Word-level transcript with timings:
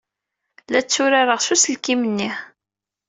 La 0.71 0.81
tturareɣ 0.81 1.39
s 1.41 1.47
uselkim-nni. 1.53 2.29